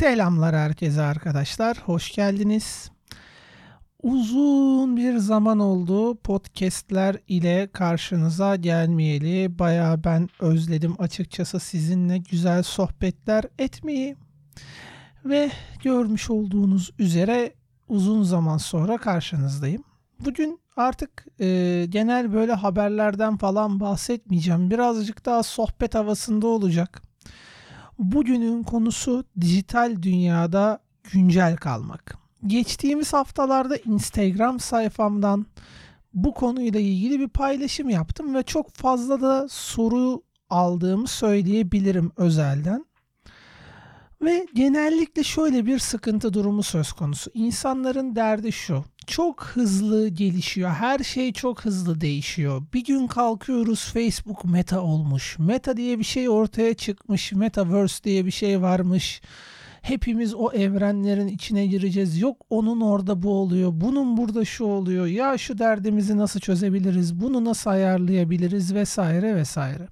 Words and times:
Selamlar 0.00 0.56
herkese 0.56 1.02
arkadaşlar. 1.02 1.78
Hoş 1.78 2.12
geldiniz. 2.12 2.90
Uzun 4.02 4.96
bir 4.96 5.16
zaman 5.16 5.58
oldu 5.58 6.16
podcastler 6.16 7.16
ile 7.28 7.68
karşınıza 7.72 8.56
gelmeyeli. 8.56 9.58
Baya 9.58 10.04
ben 10.04 10.28
özledim 10.40 10.94
açıkçası 10.98 11.60
sizinle 11.60 12.18
güzel 12.18 12.62
sohbetler 12.62 13.44
etmeyi. 13.58 14.16
Ve 15.24 15.50
görmüş 15.82 16.30
olduğunuz 16.30 16.90
üzere 16.98 17.52
uzun 17.88 18.22
zaman 18.22 18.58
sonra 18.58 18.98
karşınızdayım. 18.98 19.82
Bugün 20.24 20.60
artık 20.76 21.26
e, 21.40 21.86
genel 21.88 22.32
böyle 22.32 22.52
haberlerden 22.52 23.36
falan 23.36 23.80
bahsetmeyeceğim. 23.80 24.70
Birazcık 24.70 25.26
daha 25.26 25.42
sohbet 25.42 25.94
havasında 25.94 26.46
olacak. 26.46 27.09
Bugünün 28.00 28.62
konusu 28.62 29.24
dijital 29.40 30.02
dünyada 30.02 30.78
güncel 31.12 31.56
kalmak. 31.56 32.16
Geçtiğimiz 32.46 33.12
haftalarda 33.12 33.76
Instagram 33.76 34.60
sayfamdan 34.60 35.46
bu 36.14 36.34
konuyla 36.34 36.80
ilgili 36.80 37.20
bir 37.20 37.28
paylaşım 37.28 37.88
yaptım 37.88 38.34
ve 38.34 38.42
çok 38.42 38.70
fazla 38.70 39.20
da 39.20 39.48
soru 39.50 40.22
aldığımı 40.50 41.06
söyleyebilirim 41.08 42.12
özelden. 42.16 42.86
Ve 44.22 44.46
genellikle 44.54 45.24
şöyle 45.24 45.66
bir 45.66 45.78
sıkıntı 45.78 46.34
durumu 46.34 46.62
söz 46.62 46.92
konusu. 46.92 47.30
İnsanların 47.34 48.16
derdi 48.16 48.52
şu. 48.52 48.84
Çok 49.10 49.44
hızlı 49.44 50.08
gelişiyor. 50.08 50.70
Her 50.70 50.98
şey 50.98 51.32
çok 51.32 51.64
hızlı 51.64 52.00
değişiyor. 52.00 52.62
Bir 52.74 52.84
gün 52.84 53.06
kalkıyoruz 53.06 53.92
Facebook 53.92 54.44
meta 54.44 54.80
olmuş. 54.80 55.38
Meta 55.38 55.76
diye 55.76 55.98
bir 55.98 56.04
şey 56.04 56.28
ortaya 56.28 56.74
çıkmış. 56.74 57.32
Metaverse 57.32 58.04
diye 58.04 58.26
bir 58.26 58.30
şey 58.30 58.62
varmış. 58.62 59.22
Hepimiz 59.82 60.34
o 60.34 60.52
evrenlerin 60.52 61.28
içine 61.28 61.66
gireceğiz. 61.66 62.20
Yok 62.20 62.36
onun 62.50 62.80
orada 62.80 63.22
bu 63.22 63.30
oluyor. 63.30 63.70
Bunun 63.74 64.16
burada 64.16 64.44
şu 64.44 64.64
oluyor. 64.64 65.06
Ya 65.06 65.38
şu 65.38 65.58
derdimizi 65.58 66.16
nasıl 66.16 66.40
çözebiliriz? 66.40 67.20
Bunu 67.20 67.44
nasıl 67.44 67.70
ayarlayabiliriz 67.70 68.74
vesaire 68.74 69.36
vesaire. 69.36 69.88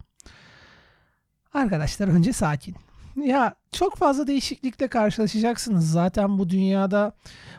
Arkadaşlar 1.55 2.09
önce 2.09 2.33
sakin. 2.33 2.75
Ya 3.17 3.55
çok 3.73 3.97
fazla 3.97 4.27
değişiklikle 4.27 4.89
karşılaşacaksınız. 4.89 5.91
Zaten 5.91 6.39
bu 6.39 6.51
dünyada 6.51 7.13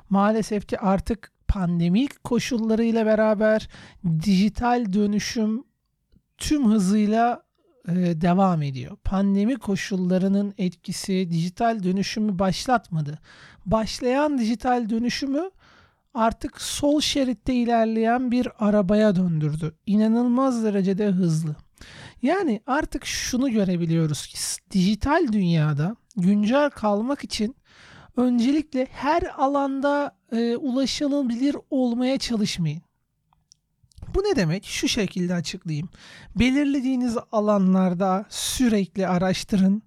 maalesef 0.09 0.67
ki 0.67 0.79
artık 0.79 1.38
pandemik 1.49 2.23
koşullarıyla 2.23 3.05
beraber 3.05 3.69
dijital 4.23 4.93
dönüşüm 4.93 5.63
tüm 6.37 6.71
hızıyla 6.71 7.43
e, 7.87 7.93
devam 8.21 8.61
ediyor. 8.61 8.97
Pandemi 9.03 9.55
koşullarının 9.55 10.53
etkisi 10.57 11.29
dijital 11.31 11.83
dönüşümü 11.83 12.39
başlatmadı. 12.39 13.19
Başlayan 13.65 14.37
dijital 14.37 14.89
dönüşümü 14.89 15.51
artık 16.13 16.61
sol 16.61 17.01
şeritte 17.01 17.53
ilerleyen 17.53 18.31
bir 18.31 18.47
arabaya 18.59 19.15
döndürdü. 19.15 19.75
İnanılmaz 19.85 20.63
derecede 20.63 21.07
hızlı. 21.07 21.55
Yani 22.21 22.61
artık 22.67 23.05
şunu 23.05 23.51
görebiliyoruz 23.51 24.27
ki 24.27 24.37
dijital 24.71 25.27
dünyada 25.31 25.95
güncel 26.17 26.69
kalmak 26.69 27.23
için 27.23 27.55
öncelikle 28.17 28.87
her 28.91 29.23
alanda 29.37 30.17
e, 30.31 30.55
ulaşılabilir 30.55 31.55
olmaya 31.69 32.17
çalışmayın. 32.17 32.81
Bu 34.15 34.19
ne 34.19 34.35
demek? 34.35 34.65
Şu 34.65 34.87
şekilde 34.87 35.33
açıklayayım. 35.33 35.89
Belirlediğiniz 36.35 37.17
alanlarda 37.31 38.25
sürekli 38.29 39.07
araştırın 39.07 39.83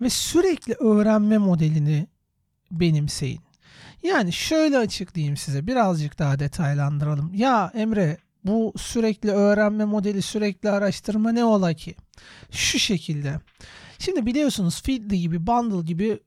ve 0.00 0.10
sürekli 0.10 0.74
öğrenme 0.74 1.38
modelini 1.38 2.06
benimseyin. 2.70 3.40
Yani 4.02 4.32
şöyle 4.32 4.78
açıklayayım 4.78 5.36
size 5.36 5.66
birazcık 5.66 6.18
daha 6.18 6.38
detaylandıralım. 6.38 7.34
Ya 7.34 7.70
Emre 7.74 8.18
bu 8.44 8.72
sürekli 8.76 9.30
öğrenme 9.30 9.84
modeli, 9.84 10.22
sürekli 10.22 10.70
araştırma 10.70 11.32
ne 11.32 11.44
ola 11.44 11.74
ki? 11.74 11.94
Şu 12.50 12.78
şekilde. 12.78 13.40
Şimdi 13.98 14.26
biliyorsunuz 14.26 14.82
Feedly 14.82 15.18
gibi, 15.18 15.46
Bundle 15.46 15.86
gibi 15.86 16.20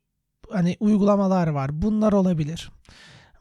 hani 0.51 0.77
uygulamalar 0.79 1.47
var. 1.47 1.81
Bunlar 1.81 2.13
olabilir. 2.13 2.71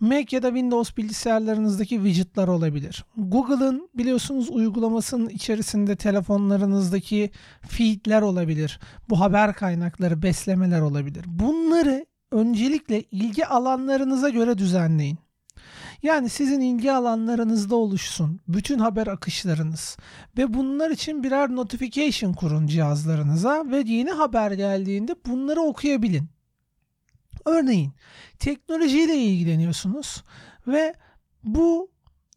Mac 0.00 0.36
ya 0.36 0.42
da 0.42 0.48
Windows 0.48 0.96
bilgisayarlarınızdaki 0.96 1.94
widgetler 1.94 2.48
olabilir. 2.48 3.04
Google'ın 3.16 3.90
biliyorsunuz 3.94 4.50
uygulamasının 4.50 5.28
içerisinde 5.28 5.96
telefonlarınızdaki 5.96 7.30
feedler 7.68 8.22
olabilir. 8.22 8.80
Bu 9.10 9.20
haber 9.20 9.54
kaynakları, 9.54 10.22
beslemeler 10.22 10.80
olabilir. 10.80 11.24
Bunları 11.26 12.06
öncelikle 12.32 13.02
ilgi 13.02 13.46
alanlarınıza 13.46 14.28
göre 14.28 14.58
düzenleyin. 14.58 15.18
Yani 16.02 16.28
sizin 16.28 16.60
ilgi 16.60 16.92
alanlarınızda 16.92 17.76
oluşsun 17.76 18.40
bütün 18.48 18.78
haber 18.78 19.06
akışlarınız 19.06 19.96
ve 20.38 20.54
bunlar 20.54 20.90
için 20.90 21.22
birer 21.22 21.50
notification 21.50 22.32
kurun 22.32 22.66
cihazlarınıza 22.66 23.64
ve 23.70 23.82
yeni 23.86 24.10
haber 24.10 24.50
geldiğinde 24.50 25.14
bunları 25.26 25.60
okuyabilin. 25.60 26.37
Örneğin 27.48 27.92
teknolojiyle 28.38 29.16
ilgileniyorsunuz 29.16 30.24
ve 30.66 30.94
bu 31.44 31.90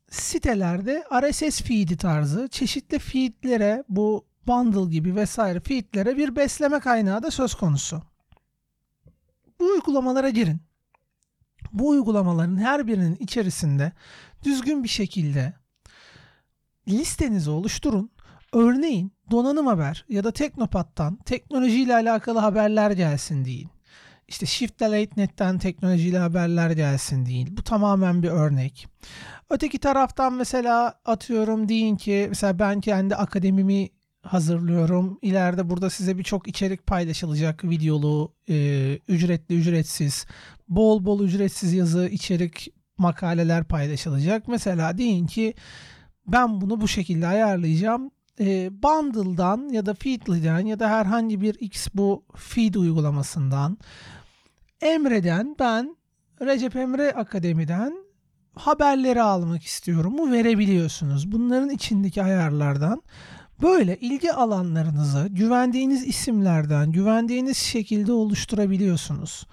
sitelerde 0.10 1.04
RSS 1.22 1.62
feed'i 1.62 1.98
tarzı 1.98 2.48
çeşitli 2.48 3.00
feed'lere 3.00 3.84
bu 3.90 4.26
bundle 4.48 4.92
gibi 4.92 5.16
vesaire 5.16 5.60
feed'lere 5.60 6.18
bir 6.18 6.36
besleme 6.36 6.80
kaynağı 6.80 7.24
da 7.24 7.32
söz 7.32 7.54
konusu. 7.54 8.02
Bu 9.60 9.66
uygulamalara 9.66 10.30
girin 10.30 10.62
bu 11.74 11.88
uygulamaların 11.88 12.58
her 12.58 12.88
birinin 12.88 13.16
içerisinde 13.16 13.92
düzgün 14.44 14.84
bir 14.84 14.90
şekilde 14.90 15.54
listenizi 16.88 17.50
oluşturun. 17.50 18.12
Örneğin 18.54 19.12
donanım 19.32 19.68
haber 19.68 20.06
ya 20.10 20.24
da 20.24 20.32
Teknopat'tan 20.32 21.16
teknolojiyle 21.16 21.96
alakalı 21.96 22.40
haberler 22.40 22.92
gelsin 22.92 23.46
deyin. 23.46 23.70
İşte 24.32 24.46
Shift 24.46 24.80
Delete 24.80 25.22
Net'ten 25.22 25.58
teknolojiyle 25.58 26.18
haberler 26.18 26.72
gelsin 26.72 27.26
deyin. 27.26 27.58
Bu 27.58 27.64
tamamen 27.64 28.24
bir 28.24 28.30
örnek. 28.30 28.88
Öteki 29.50 29.80
taraftan 29.80 30.34
mesela 30.34 30.94
atıyorum 31.06 31.70
deyin 31.70 31.96
ki 31.96 32.26
mesela 32.30 32.60
ben 32.60 32.82
kendi 32.82 33.16
akademimi 33.16 33.90
hazırlıyorum. 34.24 35.20
İleride 35.22 35.70
burada 35.70 35.90
size 35.90 36.18
birçok 36.18 36.48
içerik 36.48 36.88
paylaşılacak. 36.88 37.64
Videolu, 37.64 38.34
e, 38.50 38.56
ücretli, 39.08 39.56
ücretsiz, 39.56 40.26
bol 40.70 41.06
bol 41.06 41.24
ücretsiz 41.24 41.74
yazı, 41.74 42.08
içerik, 42.08 42.68
makaleler 42.98 43.64
paylaşılacak. 43.64 44.48
Mesela 44.48 44.98
deyin 44.98 45.26
ki 45.26 45.54
ben 46.28 46.62
bunu 46.62 46.82
bu 46.82 46.88
şekilde 46.88 47.28
ayarlayacağım. 47.28 48.12
E, 48.40 48.70
Bundle'dan 48.84 49.70
ya 49.70 49.86
da 49.86 49.94
Feedly'den 49.94 50.66
ya 50.66 50.80
da 50.80 50.90
herhangi 50.90 51.42
bir 51.42 51.56
X 51.60 51.88
bu 51.94 52.24
feed 52.36 52.76
uygulamasından 52.76 53.78
Emre'den 54.82 55.56
ben 55.60 55.98
Recep 56.42 56.76
Emre 56.76 57.12
Akademi'den 57.14 57.94
haberleri 58.56 59.22
almak 59.22 59.64
istiyorum 59.64 60.16
mu 60.16 60.32
verebiliyorsunuz. 60.32 61.32
Bunların 61.32 61.70
içindeki 61.70 62.24
ayarlardan 62.24 63.02
Böyle 63.62 63.98
ilgi 63.98 64.34
alanlarınızı 64.34 65.28
güvendiğiniz 65.30 66.08
isimlerden, 66.08 66.92
güvendiğiniz 66.92 67.58
şekilde 67.58 68.12
oluşturabiliyorsunuz. 68.12 69.48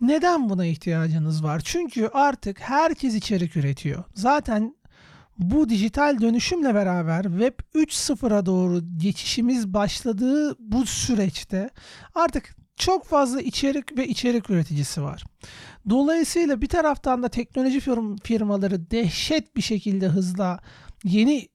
Neden 0.00 0.48
buna 0.48 0.66
ihtiyacınız 0.66 1.44
var? 1.44 1.62
Çünkü 1.64 2.10
artık 2.12 2.60
herkes 2.60 3.14
içerik 3.14 3.56
üretiyor. 3.56 4.04
Zaten 4.14 4.76
bu 5.38 5.68
dijital 5.68 6.20
dönüşümle 6.20 6.74
beraber 6.74 7.22
Web 7.22 7.54
3.0'a 7.74 8.46
doğru 8.46 8.80
geçişimiz 8.96 9.74
başladığı 9.74 10.56
bu 10.58 10.86
süreçte 10.86 11.70
artık 12.14 12.56
çok 12.76 13.06
fazla 13.06 13.40
içerik 13.40 13.98
ve 13.98 14.08
içerik 14.08 14.50
üreticisi 14.50 15.02
var. 15.02 15.24
Dolayısıyla 15.90 16.60
bir 16.60 16.68
taraftan 16.68 17.22
da 17.22 17.28
teknoloji 17.28 17.80
firmaları 18.22 18.90
dehşet 18.90 19.56
bir 19.56 19.62
şekilde 19.62 20.08
hızla 20.08 20.60
yeni 21.04 21.48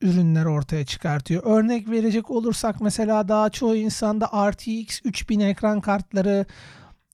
ürünler 0.00 0.44
ortaya 0.44 0.84
çıkartıyor. 0.84 1.42
Örnek 1.44 1.90
verecek 1.90 2.30
olursak 2.30 2.80
mesela 2.80 3.28
daha 3.28 3.50
çoğu 3.50 3.76
insanda 3.76 4.50
RTX 4.50 5.00
3000 5.04 5.40
ekran 5.40 5.80
kartları 5.80 6.46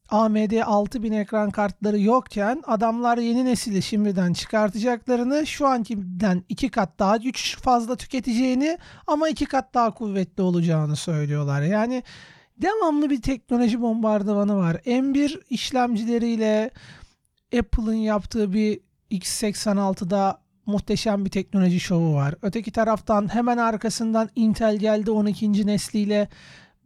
AMD 0.09 0.62
6000 0.65 1.12
ekran 1.12 1.50
kartları 1.50 2.00
yokken 2.00 2.62
adamlar 2.67 3.19
yeni 3.19 3.44
nesili 3.44 3.82
şimdiden 3.82 4.32
çıkartacaklarını 4.32 5.47
şu 5.47 5.67
ankinden 5.67 6.44
iki 6.49 6.69
kat 6.69 6.99
daha 6.99 7.17
güç 7.17 7.56
fazla 7.56 7.97
tüketeceğini 7.97 8.79
ama 9.06 9.29
iki 9.29 9.47
kat 9.47 9.75
daha 9.75 9.94
kuvvetli 9.94 10.43
olacağını 10.43 10.97
söylüyorlar. 10.97 11.62
Yani 11.62 12.03
devamlı 12.62 13.11
bir 13.11 13.23
teknoloji 13.23 13.81
bombardımanı 13.81 14.56
var. 14.56 14.75
M1 14.75 15.41
işlemcileriyle 15.50 16.70
Apple'ın 17.58 17.94
yaptığı 17.94 18.53
bir 18.53 18.81
X86'da 19.11 20.41
muhteşem 20.67 21.25
bir 21.25 21.31
teknoloji 21.31 21.81
şovu 21.81 22.14
var. 22.14 22.35
Öteki 22.43 22.70
taraftan 22.70 23.35
hemen 23.35 23.58
arkasından 23.58 24.29
Intel 24.37 24.76
geldi 24.76 25.11
12. 25.11 25.67
nesliyle 25.67 26.29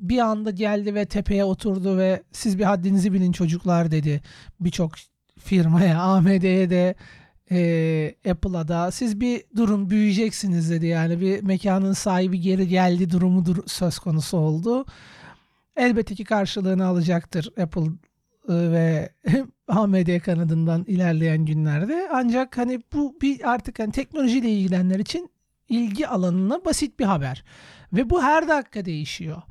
bir 0.00 0.18
anda 0.18 0.50
geldi 0.50 0.94
ve 0.94 1.04
tepeye 1.04 1.44
oturdu 1.44 1.96
ve 1.98 2.22
siz 2.32 2.58
bir 2.58 2.64
haddinizi 2.64 3.12
bilin 3.12 3.32
çocuklar 3.32 3.90
dedi 3.90 4.20
birçok 4.60 4.92
firmaya 5.38 6.00
AMD'ye 6.02 6.70
de 6.70 6.94
e, 7.50 8.30
Apple'a 8.30 8.68
da 8.68 8.90
siz 8.90 9.20
bir 9.20 9.42
durun 9.56 9.90
büyüyeceksiniz 9.90 10.70
dedi 10.70 10.86
yani 10.86 11.20
bir 11.20 11.42
mekanın 11.42 11.92
sahibi 11.92 12.40
geri 12.40 12.68
geldi 12.68 13.10
durumu 13.10 13.46
dur 13.46 13.56
söz 13.66 13.98
konusu 13.98 14.36
oldu. 14.36 14.84
Elbette 15.76 16.14
ki 16.14 16.24
karşılığını 16.24 16.86
alacaktır 16.86 17.52
Apple 17.62 17.86
e, 18.48 18.54
ve 18.54 19.12
AMD 19.68 20.20
kanadından 20.20 20.84
ilerleyen 20.84 21.44
günlerde. 21.44 22.08
Ancak 22.12 22.58
hani 22.58 22.82
bu 22.92 23.18
bir 23.22 23.50
artık 23.50 23.78
hani 23.78 23.92
teknolojiyle 23.92 24.50
ilgilenenler 24.50 24.98
için 24.98 25.30
ilgi 25.68 26.08
alanına 26.08 26.64
basit 26.64 26.98
bir 26.98 27.04
haber. 27.04 27.44
Ve 27.92 28.10
bu 28.10 28.22
her 28.22 28.48
dakika 28.48 28.84
değişiyor. 28.84 29.42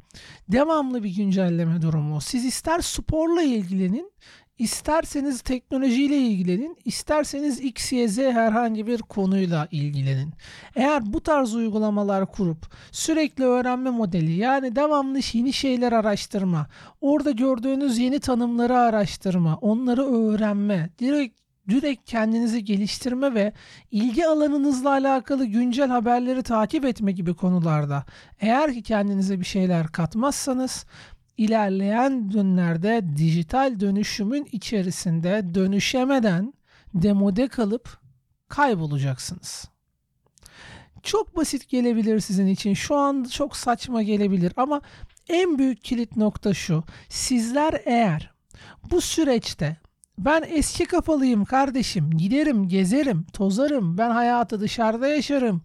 Devamlı 0.48 1.04
bir 1.04 1.16
güncelleme 1.16 1.82
durumu. 1.82 2.22
Siz 2.22 2.46
ister 2.46 2.80
sporla 2.80 3.42
ilgilenin, 3.42 4.12
isterseniz 4.60 5.42
teknolojiyle 5.42 6.18
ilgilenin, 6.18 6.78
isterseniz 6.86 7.60
X, 7.60 7.92
Y, 7.92 8.08
Z 8.08 8.18
herhangi 8.18 8.88
bir 8.88 9.02
konuyla 9.02 9.68
ilgilenin. 9.72 10.34
Eğer 10.76 11.14
bu 11.14 11.22
tarz 11.22 11.56
uygulamalar 11.56 12.32
kurup 12.32 12.74
sürekli 12.92 13.44
öğrenme 13.44 13.90
modeli 13.90 14.32
yani 14.32 14.76
devamlı 14.76 15.20
yeni 15.34 15.54
şeyler 15.54 15.92
araştırma, 15.92 16.68
orada 17.02 17.32
gördüğünüz 17.32 17.98
yeni 17.98 18.20
tanımları 18.20 18.78
araştırma, 18.78 19.58
onları 19.62 20.06
öğrenme, 20.06 20.90
direkt 21.00 21.40
direkt 21.70 22.10
kendinizi 22.10 22.64
geliştirme 22.64 23.34
ve 23.34 23.54
ilgi 23.92 24.28
alanınızla 24.28 24.90
alakalı 24.90 25.46
güncel 25.46 25.88
haberleri 25.88 26.44
takip 26.44 26.86
etme 26.86 27.12
gibi 27.12 27.34
konularda 27.34 28.06
eğer 28.40 28.74
ki 28.74 28.82
kendinize 28.82 29.40
bir 29.40 29.46
şeyler 29.46 29.88
katmazsanız 29.88 30.86
ilerleyen 31.40 32.30
günlerde 32.30 33.04
dijital 33.18 33.80
dönüşümün 33.80 34.48
içerisinde 34.52 35.56
dönüşemeden 35.56 36.54
demode 36.94 37.48
kalıp 37.48 38.00
kaybolacaksınız. 38.48 39.70
Çok 41.04 41.36
basit 41.36 41.70
gelebilir 41.70 42.20
sizin 42.20 42.48
için. 42.48 42.74
Şu 42.74 42.96
an 42.96 43.24
çok 43.24 43.58
saçma 43.58 44.04
gelebilir 44.04 44.54
ama 44.58 44.82
en 45.30 45.58
büyük 45.58 45.84
kilit 45.84 46.18
nokta 46.18 46.54
şu. 46.54 46.84
Sizler 47.10 47.82
eğer 47.86 48.32
bu 48.92 49.02
süreçte 49.02 49.78
ben 50.18 50.44
eski 50.48 50.86
kafalıyım 50.86 51.46
kardeşim. 51.46 52.12
Giderim, 52.18 52.68
gezerim, 52.68 53.26
tozarım. 53.34 53.98
Ben 53.98 54.10
hayatı 54.10 54.62
dışarıda 54.62 55.08
yaşarım. 55.08 55.62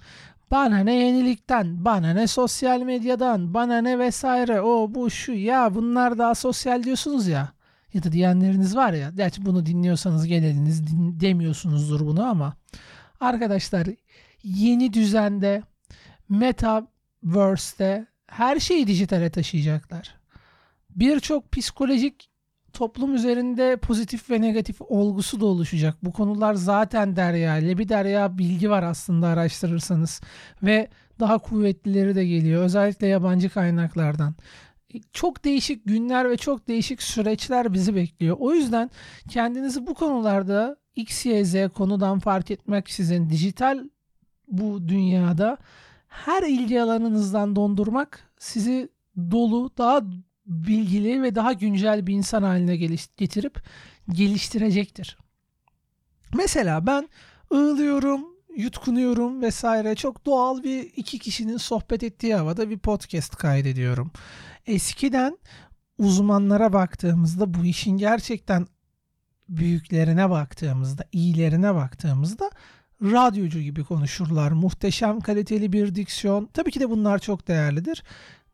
Bana 0.51 0.79
ne 0.79 0.95
yenilikten, 0.95 1.85
bana 1.85 2.13
ne 2.13 2.27
sosyal 2.27 2.81
medyadan, 2.81 3.55
bana 3.55 3.79
ne 3.79 3.99
vesaire 3.99 4.61
o 4.61 4.95
bu 4.95 5.11
şu 5.11 5.33
ya 5.33 5.75
bunlar 5.75 6.19
daha 6.19 6.35
sosyal 6.35 6.83
diyorsunuz 6.83 7.29
ya. 7.29 7.53
Ya 7.93 8.03
da 8.03 8.13
diyenleriniz 8.13 8.77
var 8.77 8.93
ya. 8.93 9.11
Gerçi 9.11 9.47
bunu 9.47 9.67
dinliyorsanız 9.67 10.27
geliniz 10.27 10.87
din, 10.87 11.21
demiyorsunuzdur 11.21 12.01
bunu 12.01 12.25
ama. 12.25 12.57
Arkadaşlar 13.21 13.87
yeni 14.43 14.93
düzende 14.93 15.63
Metaverse'de 16.29 18.07
her 18.27 18.61
şeyi 18.61 18.87
dijitale 18.87 19.31
taşıyacaklar. 19.31 20.15
Birçok 20.91 21.53
psikolojik 21.53 22.31
toplum 22.75 23.15
üzerinde 23.15 23.77
pozitif 23.77 24.31
ve 24.31 24.41
negatif 24.41 24.77
olgusu 24.81 25.41
da 25.41 25.47
oluşacak. 25.47 25.97
Bu 26.03 26.13
konular 26.13 26.55
zaten 26.55 27.17
derya 27.17 27.59
ile 27.59 27.79
bir 27.79 27.89
derya 27.89 28.39
bilgi 28.39 28.71
var 28.71 28.83
aslında 28.83 29.27
araştırırsanız 29.27 30.21
ve 30.63 30.89
daha 31.21 31.39
kuvvetlileri 31.39 32.15
de 32.15 32.27
geliyor 32.27 32.63
özellikle 32.63 33.07
yabancı 33.07 33.51
kaynaklardan. 33.51 34.35
Çok 35.13 35.45
değişik 35.45 35.87
günler 35.87 36.31
ve 36.31 36.37
çok 36.37 36.69
değişik 36.69 37.03
süreçler 37.03 37.73
bizi 37.73 37.95
bekliyor. 37.95 38.37
O 38.41 38.53
yüzden 38.53 38.91
kendinizi 39.29 39.87
bu 39.87 39.95
konularda 39.95 40.77
X, 40.97 41.27
Y, 41.27 41.45
Z 41.45 41.55
konudan 41.75 42.19
fark 42.19 42.51
etmek 42.51 42.91
sizin 42.91 43.31
dijital 43.31 43.89
bu 44.49 44.89
dünyada 44.89 45.59
her 46.09 46.43
ilgi 46.43 46.83
alanınızdan 46.83 47.57
dondurmak 47.57 48.31
sizi 48.39 48.89
dolu, 49.31 49.71
daha 49.79 50.01
bilgili 50.47 51.23
ve 51.23 51.35
daha 51.35 51.53
güncel 51.53 52.07
bir 52.07 52.15
insan 52.15 52.43
haline 52.43 52.77
getirip 53.17 53.63
geliştirecektir. 54.09 55.19
Mesela 56.35 56.87
ben 56.87 57.09
ığlıyorum, 57.53 58.27
yutkunuyorum 58.57 59.43
vesaire. 59.43 59.95
Çok 59.95 60.27
doğal 60.27 60.63
bir 60.63 60.83
iki 60.97 61.19
kişinin 61.19 61.57
sohbet 61.57 62.03
ettiği 62.03 62.35
havada 62.35 62.71
bir 62.71 62.79
podcast 62.79 63.37
kaydediyorum. 63.37 64.13
Eskiden 64.67 65.39
uzmanlara 65.99 66.73
baktığımızda 66.73 67.55
bu 67.55 67.65
işin 67.65 67.99
gerçekten 67.99 68.67
büyüklerine 69.49 70.31
baktığımızda, 70.31 71.05
iyilerine 71.13 71.75
baktığımızda 71.75 72.51
radyocu 73.03 73.61
gibi 73.61 73.85
konuşurlar. 73.85 74.53
Muhteşem 74.53 75.21
kaliteli 75.21 75.73
bir 75.73 75.95
diksiyon. 75.95 76.49
Tabii 76.55 76.71
ki 76.71 76.81
de 76.81 76.91
bunlar 76.91 77.19
çok 77.19 77.49
değerlidir. 77.49 78.03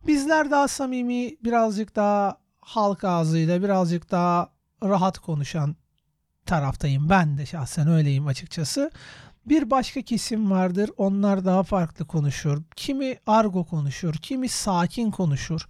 Bizler 0.06 0.50
daha 0.50 0.68
samimi, 0.68 1.36
birazcık 1.44 1.96
daha 1.96 2.38
halk 2.60 3.04
ağzıyla, 3.04 3.62
birazcık 3.62 4.10
daha 4.10 4.52
rahat 4.82 5.18
konuşan 5.18 5.76
taraftayım. 6.46 7.08
Ben 7.08 7.38
de 7.38 7.46
şahsen 7.46 7.88
öyleyim 7.88 8.26
açıkçası. 8.26 8.90
Bir 9.46 9.70
başka 9.70 10.02
kesim 10.02 10.50
vardır. 10.50 10.90
Onlar 10.96 11.44
daha 11.44 11.62
farklı 11.62 12.06
konuşur. 12.06 12.62
Kimi 12.76 13.18
argo 13.26 13.64
konuşur, 13.64 14.14
kimi 14.14 14.48
sakin 14.48 15.10
konuşur. 15.10 15.68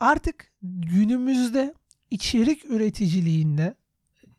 Artık 0.00 0.52
günümüzde 0.62 1.74
içerik 2.10 2.64
üreticiliğinde 2.64 3.74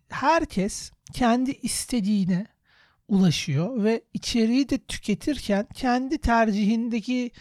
herkes 0.09 0.91
kendi 1.13 1.51
istediğine 1.51 2.45
ulaşıyor 3.07 3.83
ve 3.83 4.03
içeriği 4.13 4.69
de 4.69 4.77
tüketirken 4.77 5.68
kendi 5.74 6.18
tercihindeki 6.18 7.31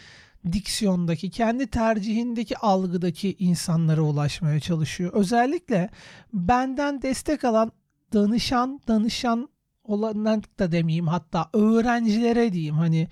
diksiyondaki, 0.51 1.29
kendi 1.29 1.67
tercihindeki 1.67 2.57
algıdaki 2.57 3.35
insanlara 3.39 4.01
ulaşmaya 4.01 4.59
çalışıyor. 4.59 5.13
Özellikle 5.13 5.89
benden 6.33 7.01
destek 7.01 7.43
alan 7.43 7.71
danışan, 8.13 8.81
danışan 8.87 9.49
olanlar 9.83 10.39
da 10.59 10.71
demeyeyim 10.71 11.07
hatta 11.07 11.49
öğrencilere 11.53 12.53
diyeyim. 12.53 12.75
Hani 12.75 13.07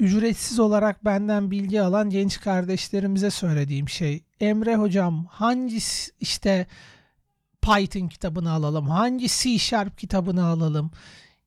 ücretsiz 0.00 0.58
olarak 0.58 1.04
benden 1.04 1.50
bilgi 1.50 1.80
alan 1.80 2.10
genç 2.10 2.40
kardeşlerimize 2.40 3.30
söylediğim 3.30 3.88
şey 3.88 4.24
Emre 4.40 4.76
hocam 4.76 5.26
hangi 5.30 5.78
işte 6.20 6.66
Python 7.62 8.08
kitabını 8.08 8.50
alalım? 8.50 8.88
Hangi 8.88 9.28
C 9.28 9.58
Sharp 9.58 9.98
kitabını 9.98 10.46
alalım? 10.46 10.90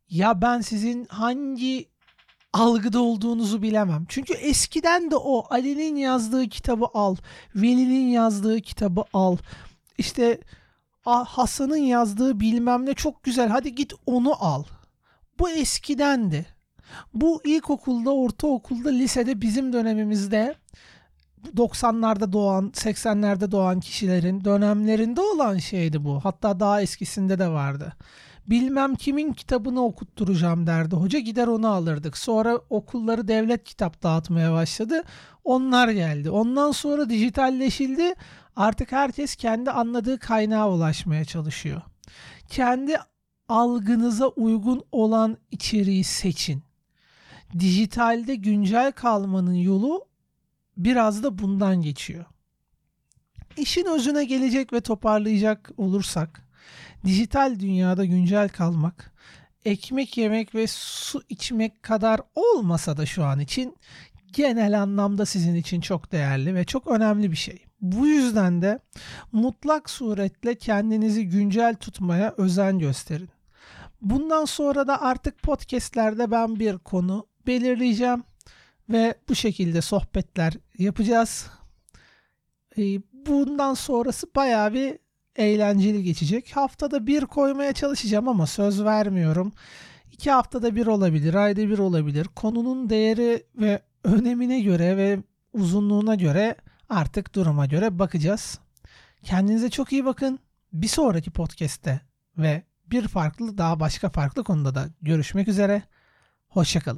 Ya 0.09 0.41
ben 0.41 0.61
sizin 0.61 1.05
hangi 1.05 1.89
algıda 2.53 3.01
olduğunuzu 3.01 3.61
bilemem. 3.61 4.05
Çünkü 4.09 4.33
eskiden 4.33 5.11
de 5.11 5.15
o 5.15 5.45
Ali'nin 5.49 5.95
yazdığı 5.95 6.49
kitabı 6.49 6.85
al, 6.93 7.15
Veli'nin 7.55 8.07
yazdığı 8.07 8.61
kitabı 8.61 9.03
al. 9.13 9.37
İşte 9.97 10.39
Hasan'ın 11.01 11.77
yazdığı 11.77 12.39
bilmem 12.39 12.85
ne 12.85 12.93
çok 12.93 13.23
güzel 13.23 13.49
hadi 13.49 13.75
git 13.75 13.93
onu 14.05 14.43
al. 14.43 14.63
Bu 15.39 15.49
eskidendi. 15.49 16.45
Bu 17.13 17.41
ilkokulda, 17.43 18.13
ortaokulda, 18.13 18.89
lisede 18.89 19.41
bizim 19.41 19.73
dönemimizde 19.73 20.55
90'larda 21.57 22.33
doğan, 22.33 22.69
80'lerde 22.69 23.51
doğan 23.51 23.79
kişilerin 23.79 24.45
dönemlerinde 24.45 25.21
olan 25.21 25.57
şeydi 25.57 26.03
bu. 26.03 26.19
Hatta 26.23 26.59
daha 26.59 26.81
eskisinde 26.81 27.39
de 27.39 27.47
vardı 27.47 27.93
bilmem 28.49 28.95
kimin 28.95 29.33
kitabını 29.33 29.83
okutturacağım 29.85 30.67
derdi 30.67 30.95
hoca 30.95 31.19
gider 31.19 31.47
onu 31.47 31.67
alırdık. 31.67 32.17
Sonra 32.17 32.57
okulları 32.69 33.27
devlet 33.27 33.63
kitap 33.63 34.03
dağıtmaya 34.03 34.53
başladı. 34.53 35.03
Onlar 35.43 35.89
geldi. 35.89 36.29
Ondan 36.29 36.71
sonra 36.71 37.09
dijitalleşildi. 37.09 38.13
Artık 38.55 38.91
herkes 38.91 39.35
kendi 39.35 39.71
anladığı 39.71 40.19
kaynağa 40.19 40.69
ulaşmaya 40.69 41.25
çalışıyor. 41.25 41.81
Kendi 42.47 42.97
algınıza 43.47 44.27
uygun 44.27 44.83
olan 44.91 45.37
içeriği 45.51 46.03
seçin. 46.03 46.63
Dijitalde 47.59 48.35
güncel 48.35 48.91
kalmanın 48.91 49.53
yolu 49.53 50.08
biraz 50.79 51.23
da 51.23 51.37
bundan 51.37 51.81
geçiyor. 51.81 52.25
İşin 53.57 53.85
özüne 53.85 54.25
gelecek 54.25 54.73
ve 54.73 54.81
toparlayacak 54.81 55.71
olursak 55.77 56.47
dijital 57.05 57.59
dünyada 57.59 58.05
güncel 58.05 58.49
kalmak, 58.49 59.13
ekmek 59.65 60.17
yemek 60.17 60.55
ve 60.55 60.67
su 60.67 61.21
içmek 61.29 61.83
kadar 61.83 62.21
olmasa 62.35 62.97
da 62.97 63.05
şu 63.05 63.23
an 63.23 63.39
için 63.39 63.75
genel 64.33 64.81
anlamda 64.81 65.25
sizin 65.25 65.55
için 65.55 65.81
çok 65.81 66.11
değerli 66.11 66.55
ve 66.55 66.63
çok 66.63 66.87
önemli 66.87 67.31
bir 67.31 67.37
şey. 67.37 67.65
Bu 67.81 68.07
yüzden 68.07 68.61
de 68.61 68.79
mutlak 69.31 69.89
suretle 69.89 70.55
kendinizi 70.55 71.27
güncel 71.27 71.75
tutmaya 71.75 72.33
özen 72.37 72.79
gösterin. 72.79 73.29
Bundan 74.01 74.45
sonra 74.45 74.87
da 74.87 75.01
artık 75.01 75.41
podcastlerde 75.43 76.31
ben 76.31 76.59
bir 76.59 76.77
konu 76.77 77.27
belirleyeceğim 77.47 78.23
ve 78.89 79.15
bu 79.29 79.35
şekilde 79.35 79.81
sohbetler 79.81 80.53
yapacağız. 80.77 81.47
E, 82.77 82.81
bundan 83.13 83.73
sonrası 83.73 84.27
bayağı 84.35 84.73
bir 84.73 84.97
eğlenceli 85.35 86.03
geçecek. 86.03 86.51
Haftada 86.55 87.07
bir 87.07 87.25
koymaya 87.25 87.73
çalışacağım 87.73 88.27
ama 88.27 88.47
söz 88.47 88.83
vermiyorum. 88.83 89.53
İki 90.11 90.31
haftada 90.31 90.75
bir 90.75 90.87
olabilir, 90.87 91.33
ayda 91.33 91.61
bir 91.61 91.79
olabilir. 91.79 92.27
Konunun 92.35 92.89
değeri 92.89 93.43
ve 93.55 93.81
önemine 94.03 94.61
göre 94.61 94.97
ve 94.97 95.19
uzunluğuna 95.53 96.15
göre 96.15 96.55
artık 96.89 97.35
duruma 97.35 97.65
göre 97.65 97.99
bakacağız. 97.99 98.59
Kendinize 99.23 99.69
çok 99.69 99.91
iyi 99.91 100.05
bakın. 100.05 100.39
Bir 100.73 100.87
sonraki 100.87 101.31
podcast'te 101.31 102.01
ve 102.37 102.63
bir 102.85 103.07
farklı 103.07 103.57
daha 103.57 103.79
başka 103.79 104.09
farklı 104.09 104.43
konuda 104.43 104.75
da 104.75 104.89
görüşmek 105.01 105.47
üzere. 105.47 105.83
Hoşçakalın. 106.47 106.97